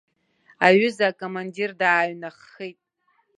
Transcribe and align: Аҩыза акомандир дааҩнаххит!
Аҩыза 0.65 1.05
акомандир 1.09 1.71
дааҩнаххит! 1.79 2.79